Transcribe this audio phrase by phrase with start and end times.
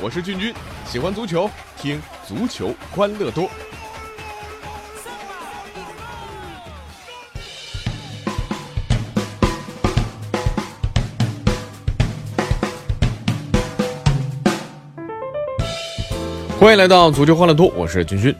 [0.00, 0.54] 我是俊君，
[0.86, 3.50] 喜欢足球，听足球欢乐多。
[16.60, 18.32] 欢迎来到足球欢乐多，我是君君。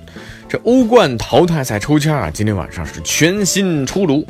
[0.49, 4.25] 这欧冠淘汰赛抽签啊，今天晚上是全新出炉。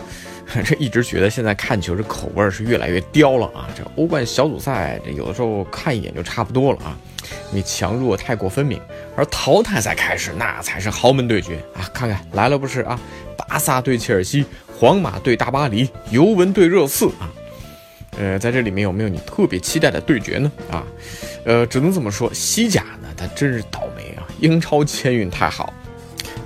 [0.65, 3.69] 这一直觉得现在看球这口味是越来越刁了啊！
[3.77, 6.97] 这欧冠小组赛这有的时候看一眼就差不多了啊，
[7.51, 8.81] 因为强弱太过分明。
[9.17, 11.89] 而淘汰赛开始，那才是豪门对决啊！
[11.93, 12.99] 看看来了不是啊？
[13.37, 14.45] 巴萨对切尔西，
[14.79, 17.31] 皇马对大巴黎，尤文对热刺啊！
[18.17, 20.53] 呃，在这里面有没有你特别期待的对决呢？
[20.71, 20.85] 啊，
[21.45, 24.27] 呃，只能这么说，西甲呢，他真是倒霉啊！
[24.41, 25.73] 英超签运太好，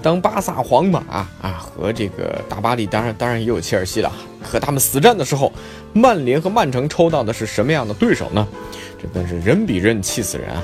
[0.03, 1.01] 当巴萨、皇马
[1.41, 4.13] 啊和这个大巴黎，当然当然也有切尔西了，
[4.43, 5.53] 和他们死战的时候，
[5.93, 8.47] 曼联和曼城抽到的是什么样的对手呢？
[9.01, 10.63] 这真是人比人气死人啊！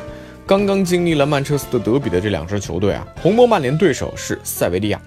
[0.49, 4.99] 刚刚经历了曼彻斯特德比的这两支球队啊，红魔曼联对手是塞维利亚，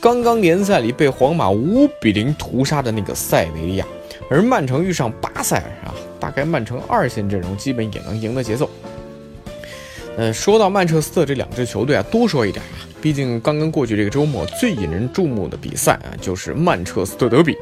[0.00, 3.86] 刚刚联赛里被皇马五比零屠杀的那个塞维利亚。
[4.30, 8.70] 而曼城遇上巴塞尔啊，大概曼城二线阵容基本也能赢的节奏。
[10.16, 17.54] 呃，说到曼彻斯特这两支球队啊，多说一点啊，毕竟刚刚过去这个周末最引人注目的比赛啊，就是曼彻斯特德比。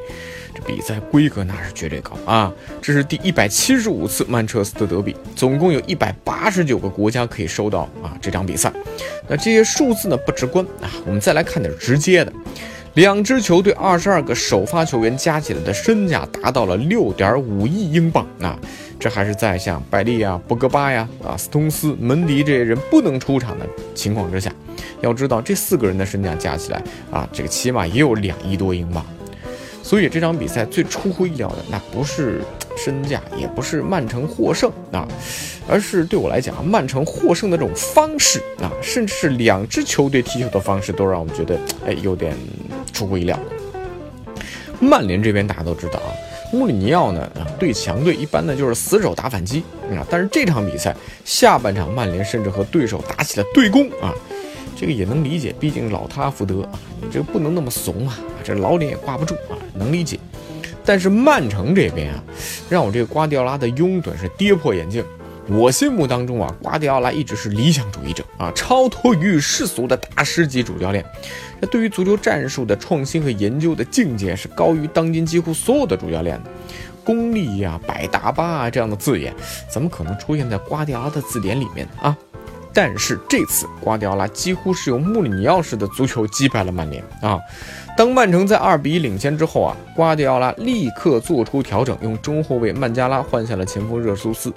[0.55, 2.53] 这比赛规格那是绝对高啊！
[2.81, 8.73] 这是第一百七十五次曼彻斯特德比，总共有一百八十九个国家可以收到啊这场比赛。
[9.29, 12.33] 那这些数字呢不直观啊，我们再来看点直接的。
[12.95, 18.57] 两支球队二十二个首发球员加起来的身价达到了六点五亿英镑啊！
[19.01, 23.67] 这还是在像百利啊、博格巴呀、啊斯通斯、门迪这些人不能出场的
[23.97, 24.53] 情况之下。
[25.01, 29.05] 要知道，这四个人的身价加起来啊，这个起码也有两亿多英镑。
[29.85, 32.41] 所以这场比赛最出乎意料的，那不是
[32.75, 35.07] 身价，也不是曼城获胜啊，
[35.69, 42.35] 而是对我来讲，曼城获胜的这种方式啊，甚至是两支球队踢球的方式，都让我们觉得，哎，有点
[42.95, 43.39] 出乎意料。
[44.81, 46.09] 曼联这边大家都知道啊，
[46.51, 50.97] 穆里尼奥呢啊，对强队一般呢就是死守打反击啊，但是这场比赛
[51.27, 54.15] 下半场，曼联甚至和对手打起了对攻啊。
[54.85, 60.19] 这个也能理解，毕竟老特拉福德啊，你这个不能那么怂啊，这老脸也挂不住啊，能理解。
[60.85, 62.23] 但是曼城这边啊，
[62.69, 65.03] 让我这个瓜迪奥拉的拥趸是跌破眼镜。
[65.49, 71.03] 我心目当中啊，瓜迪奥拉一直是理想主义者啊，超脱于世俗的大师级主教练。
[71.61, 76.51] 那对于足球战术的创新和研究的境界是高于当今几乎所有的主教练的。
[77.03, 79.33] 功力呀、百搭吧这样的字眼，
[79.73, 82.15] 怎么可能出现在瓜迪奥拉的字典里面啊？
[82.75, 87.39] 但是这次瓜迪奥拉几乎是用穆里尼奥式的足球击败了曼联啊！
[87.97, 94.53] 当曼城在二比一领先之后啊，瓜迪奥拉立刻做出调整，用中后卫曼加拉换下了前锋热苏斯，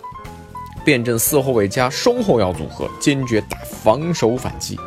[0.83, 4.79] 变阵四后卫加双后腰组合，坚决打防守反击。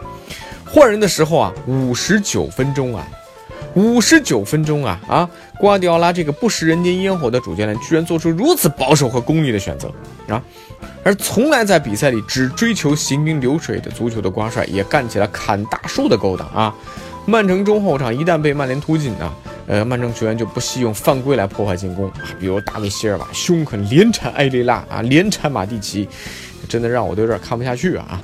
[0.66, 3.06] 换人的时候啊，五十九分钟啊，
[3.74, 5.30] 五十九分钟啊啊！
[5.58, 9.92] 瓜迪奥拉这个不食人间烟火的主教练，居然做出如此保守和功利的选择
[10.26, 10.42] 啊！
[11.02, 16.74] 而从来在比赛里只追求行云流水的足球的瓜帅，也干起了砍大树的勾当啊！
[17.26, 19.32] 曼城中后场一旦被曼联突进啊，
[19.66, 26.08] 呃，曼城球员就不惜用犯规来破坏进攻，比如大卫席尔瓦凶狠连铲埃雷拉啊，连铲马蒂奇，
[26.68, 28.20] 真的让我都有点看不下去啊！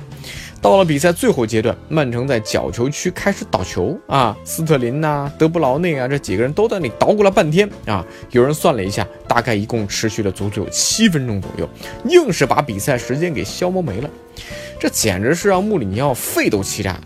[0.61, 8.05] 到了比赛最后阶段，曼城在角球区开始倒球啊，斯特林呐、德布劳内啊这几个人都在那里捣鼓了半天啊。
[8.31, 11.69] 有人算了一下，大概一共持续了足足有七分钟左右，
[12.09, 14.09] 硬是把比赛时间给消磨没了。
[14.79, 16.99] 这简直是让穆里尼奥肺都气炸。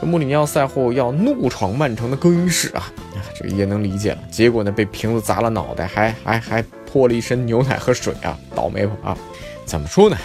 [0.00, 4.18] 这穆里尼奥赛后要怒闯曼城的更衣室啊，啊，这也能理解了。
[4.30, 9.18] 结果呢，被瓶子砸了脑袋，还还还泼了一身牛奶和水啊，倒霉吧啊！
[9.64, 10.16] 怎么说呢？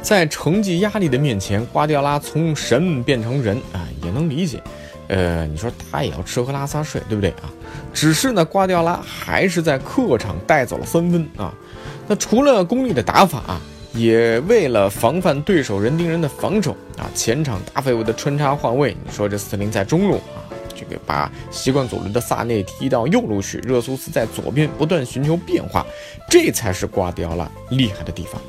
[0.00, 4.62] 在成绩压力的面前，瓜迪奥拉从神变成人啊，也能理解。
[5.08, 7.50] 呃，你说他也要吃喝拉撒睡，对不对啊？
[7.92, 11.52] 只是呢，瓜迪奥拉还是在客场带走了三分啊。
[12.06, 13.60] 那除了功利的打法啊，
[13.92, 18.96] 也为了防范对手人盯人的防守啊，前场大范围的穿插换位。
[19.04, 20.44] 你说这斯特林在中路啊，
[20.74, 25.86] 这个把习惯左路的萨内踢到右路去，热苏斯在左边不断寻求变化，
[26.30, 28.40] 这才是瓜迪奥拉厉害的地方。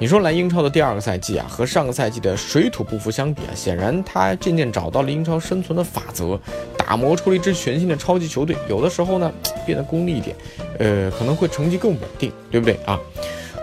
[0.00, 6.40] 你说来英超的第二个赛季啊，和上个赛季的水土不服相比啊，显然他渐渐找到了英超生存的法则，
[6.78, 8.56] 打磨出了一支全新的超级球队。
[8.66, 9.30] 有的时候呢，
[9.66, 10.34] 变得功利一点，
[10.78, 12.98] 呃，可能会成绩更稳定，对不对啊？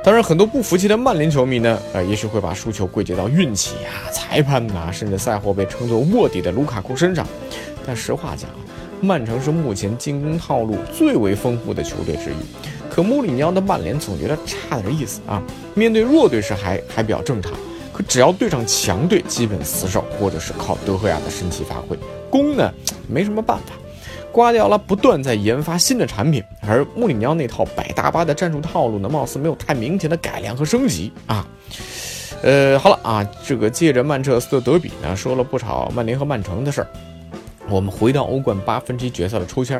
[0.03, 7.25] 当然，很多不服气的曼联球迷呢，呃，也许会把输球归结到运气啊、裁判呐，甚至赛后被称作卧底的卢卡库身上。
[7.83, 8.47] 但实话讲，
[9.01, 12.76] 曼城是目前进攻套路最为丰富的球队之一。
[12.97, 15.39] 可穆里尼奥的曼联总觉得差点意思啊！
[15.75, 17.53] 面对弱队时还还比较正常，
[17.93, 21.95] 可只要对上强队，基本死守，或者是靠德赫亚的神奇发挥，
[22.27, 22.73] 攻呢
[23.07, 23.73] 没什么办法。
[24.31, 31.47] 瓜迪奥拉不断在研发新的产品，而穆里尼奥那套百搭巴的战术套路呢，貌似没有太明显的改良和升级啊。
[32.41, 36.87] 呃，好了啊，这个借着曼彻斯特德比呢，说了不少曼联和曼城的事儿。
[37.69, 39.79] 我们回到欧冠八分之一决赛的抽签，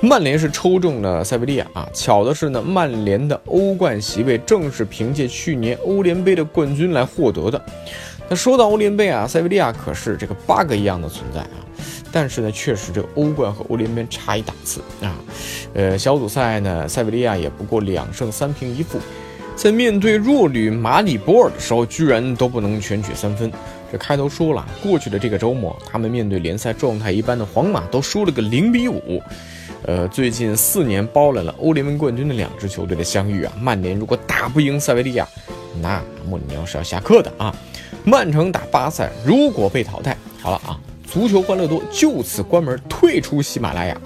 [0.00, 1.88] 曼联是抽中了塞维利亚啊。
[1.92, 7.60] 巧的是呢，曼联的欧冠席位正是凭借去年欧联杯的冠军来获得的。
[8.28, 11.50] 那说到欧联杯啊，塞维利亚可是这个 bug 一样的存在啊。
[12.12, 15.18] 但是呢，确实这个欧冠和欧联杯差一档次啊。
[15.74, 18.98] 呃，小组赛呢，塞维利亚也不过两胜三平一负，
[19.56, 23.50] 在面对弱旅马里波尔的时候，居然都不能全取三分。
[23.90, 29.20] 这开头说了，过去的这个周末，他们面对联赛状态一般的皇马，都输了个零比五。
[29.84, 35.26] 呃，最近四年包揽了欧联杯冠军的两支球队的相遇啊，曼联如果打不赢塞维利亚，
[35.80, 37.54] 那穆里尼奥是要下课的啊。
[38.04, 40.78] 曼城打巴塞，如果被淘汰，好了啊。
[41.10, 43.98] 足球欢乐多就此关门，退出喜马拉雅。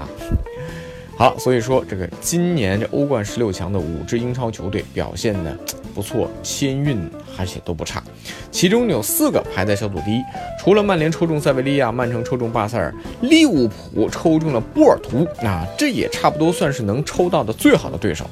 [1.23, 5.57] 好，所以说这个今年这欧冠十六强的五支英超球队表现的
[5.95, 6.99] 不错，签运
[7.39, 8.03] 而且都不差，
[8.51, 10.21] 其中有四个排在小组第一。
[10.59, 18.29] 除了曼联抽中塞维利亚，曼城抽中巴塞尔，利物浦抽中了波尔图，那这也差不多算是能抽到的最好的对手。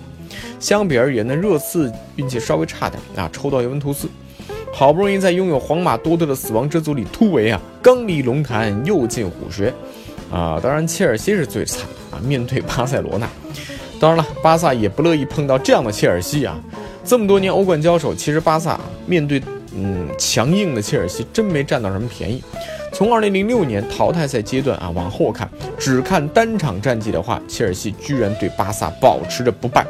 [0.58, 4.08] 相比而言呢，热刺运气稍微差点，啊，抽到尤文图斯。
[4.72, 9.72] 好不容易在拥有皇马多特的死亡之组里突围啊，刚离龙潭又进虎穴，
[10.32, 13.28] 啊，当然切尔西是最惨啊，面对巴塞罗那。
[13.98, 16.58] 当然了，巴萨也不乐意碰到这样的切尔西啊。
[17.04, 19.42] 这么多年欧冠交手，其实巴萨面对
[19.74, 22.42] 嗯强硬的切尔西真没占到什么便宜。
[22.92, 29.86] 从2006年淘汰赛阶段啊往后看，只看单场战绩的话，切尔西居然对巴萨保持着不败。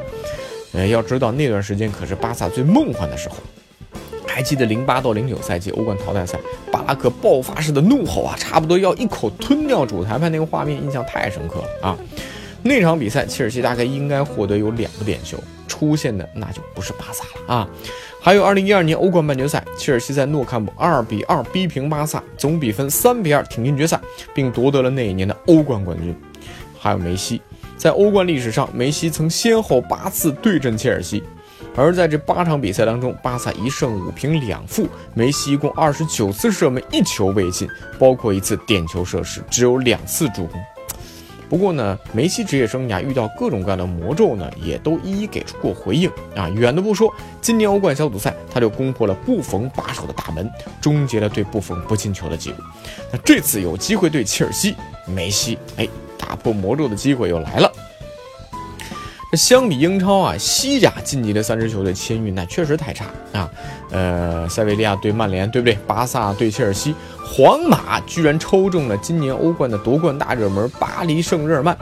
[0.72, 3.36] 呃，要知道那段时间可是巴萨最梦幻的时候。
[4.32, 6.38] 还记得零八到零九赛季欧冠淘汰赛，
[6.70, 11.98] 巴拉克爆发式的怒吼啊，差不多要一口吞掉主裁判那个画面，印象太深刻了啊！
[12.62, 15.36] 那场比赛，切尔西大概应该获得有两个点球，
[15.66, 17.68] 出现的那就不是巴萨了啊！
[18.20, 24.00] 还有二零一二年欧冠半决赛，切尔西在诺坎普二比二逼平巴萨，总比分三比二挺进决赛，
[24.34, 26.14] 并夺得了那一年的欧冠冠军。
[26.78, 27.42] 还有梅西，
[27.76, 31.22] 在欧冠历史上，梅西曾先后八次对阵切尔西。
[31.76, 37.68] 而在这八场比赛当中，巴萨一胜五平两负，梅西一共二十九次射门，一球未进，
[37.98, 40.60] 包括一次点球射失，只有两次助攻。
[41.48, 46.48] 不过呢，梅西职业生涯遇到各种各样的魔咒呢，也都一一给出过回应啊。
[46.50, 50.48] 远的不说，今年欧冠小组赛他就攻破了布冯把守的大门，
[50.80, 52.56] 终结了对布冯不进球的记录。
[53.12, 54.76] 那这次有机会对切尔西，
[55.06, 57.72] 梅西哎，打破魔咒的机会又来了。
[59.30, 63.48] 这相比英超啊，西甲晋级的三支球队签运那确实太差啊。
[63.92, 65.78] 呃，塞维利亚对曼联，对不对？
[65.86, 66.94] 巴萨对切尔西，
[67.24, 71.76] 皇马居然抽中了今年欧冠的夺冠大热门巴黎圣日耳曼。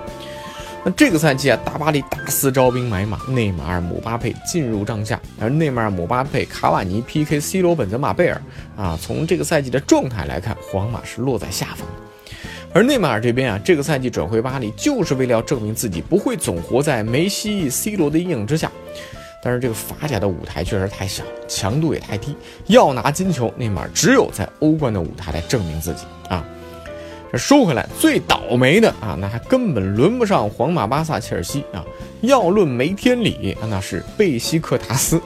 [0.85, 8.41] 那这个赛季啊，大巴黎大肆招兵买马，内马尔、姆巴佩进入帐下，而内马尔、姆巴佩、卡瓦尼 PK C 罗、本泽马、贝尔
[8.77, 11.87] 啊，从这个赛季的状态来看，皇马是落在下风。
[12.73, 18.70] 而内马尔这边啊，这个赛季转会巴黎，就是为了要证明自己不会总活在梅西、C 罗的阴影之下。
[19.43, 22.35] 但是这个法甲的舞台确实太小，强度也太低，
[22.66, 26.45] 要拿金球，内马尔只有在欧冠的舞台来证明自己啊。
[27.31, 31.85] 这说回来，最倒霉的啊，那还根本轮不上皇马、巴萨、切尔西啊。
[32.21, 35.21] 要论没天理，那是贝西克塔斯。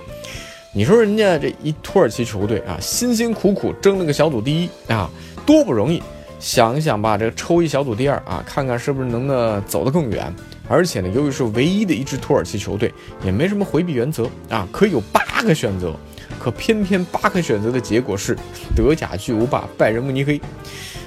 [0.72, 5.10] 你说人家这一土耳其球队啊，辛辛苦苦争了个小组第一啊，
[5.46, 6.02] 多不容易。
[6.42, 10.34] 想一想吧，这个抽一小组第二啊，看看是不是能呢走得更远。
[10.68, 15.94] 而且呢，由于是唯一的一支土耳其球队，也没什么回避原则啊，可以有八个选择。
[16.40, 18.36] 可偏偏八个选择的结果是
[18.74, 20.40] 德甲巨无霸拜仁慕尼黑，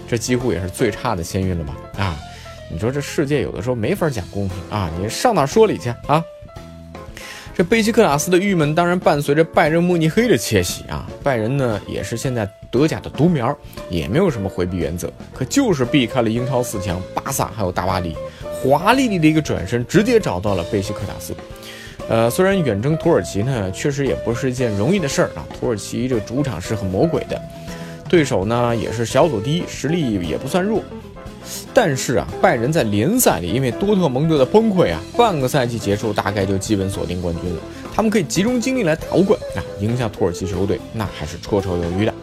[0.07, 1.73] 这几乎也是最差的签运了吧？
[1.97, 2.15] 啊，
[2.71, 6.23] 你说这世界有的时候没法讲公平啊，你上哪说理去啊？
[7.57, 11.07] 这贝西克塔斯的郁闷当然伴随着拜仁慕尼黑的窃喜啊！
[11.23, 13.57] 拜仁呢也是现在德甲的独苗，
[13.89, 18.13] 也没有什么回避原则，可就是避开了英超四强巴萨还有大巴黎，
[18.61, 21.33] 华丽丽的一个转身，直接找到了贝西克塔斯。
[22.09, 25.47] 呃，虽然远征土耳其呢，确实也不是一件容易的事儿啊。
[25.57, 27.41] 土耳其这个主场是很魔鬼的，
[28.09, 30.83] 对手呢也是小组第一，实力也不算弱。
[31.73, 37.61] 但是啊，拜仁在联赛里因为多特蒙德的崩溃啊，半个赛季结束大概就基本锁定冠军了。
[37.93, 42.13] 他们可以集中精力来打欧冠啊，赢下土耳其球队那还是绰绰有余的。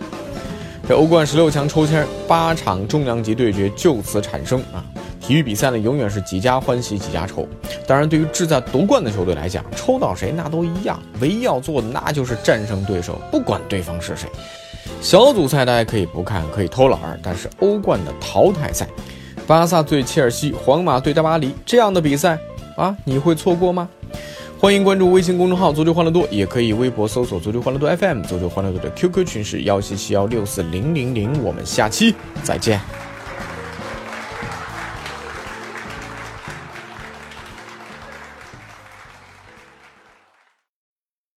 [0.88, 4.84] 这欧冠十六强抽签，八场重量级对决就此产生啊。
[5.20, 7.46] 体育比赛呢，永远是几家欢喜几家愁。
[7.86, 14.28] 当然，对于志在夺冠的球队来讲，抽到谁那都一样，唯一要做的那就是战胜对手，不管对方是谁。
[15.00, 18.86] 小组赛大家可以不看，可以偷懒儿，但是欧冠的淘汰赛，
[19.46, 22.38] 巴萨对切尔西，皇马对大巴黎这样的比赛
[22.76, 23.88] 啊，你会错过吗？
[24.60, 32.80] 欢迎关注微信公众号“足球欢乐多”，也可以微博搜索“足球欢乐多 FM”，足球欢乐多的 QQ 群是幺七七幺六四零零零，我们下期再见。